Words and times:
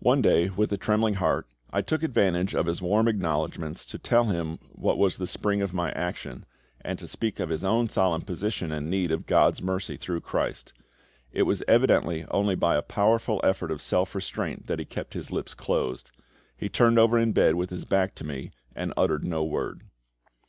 One 0.00 0.20
day, 0.20 0.48
with 0.48 0.72
a 0.72 0.76
trembling 0.76 1.14
heart, 1.22 1.46
I 1.72 1.80
took 1.80 2.02
advantage 2.02 2.56
of 2.56 2.66
his 2.66 2.82
warm 2.82 3.06
acknowledgments 3.06 3.84
to 3.86 3.98
tell 4.00 4.24
him 4.24 4.58
what 4.72 4.98
was 4.98 5.16
the 5.16 5.28
spring 5.28 5.62
of 5.62 5.72
my 5.72 5.92
action, 5.92 6.44
and 6.80 6.98
to 6.98 7.06
speak 7.06 7.38
of 7.38 7.50
his 7.50 7.62
own 7.62 7.88
solemn 7.88 8.22
position 8.22 8.72
and 8.72 8.88
need 8.90 9.12
of 9.12 9.26
GOD's 9.26 9.62
mercy 9.62 9.96
through 9.96 10.22
CHRIST. 10.22 10.72
It 11.30 11.44
was 11.44 11.62
evidently 11.68 12.24
only 12.32 12.56
by 12.56 12.74
a 12.74 12.82
powerful 12.82 13.40
effort 13.44 13.70
of 13.70 13.80
self 13.80 14.12
restraint 14.16 14.66
that 14.66 14.80
he 14.80 14.84
kept 14.84 15.14
his 15.14 15.30
lips 15.30 15.54
closed. 15.54 16.10
He 16.56 16.68
turned 16.68 16.98
over 16.98 17.16
in 17.16 17.30
bed 17.30 17.54
with 17.54 17.70
his 17.70 17.84
back 17.84 18.16
to 18.16 18.26
me, 18.26 18.50
and 18.74 18.92
uttered 18.96 19.22
no 19.24 19.44
word. 19.44 19.84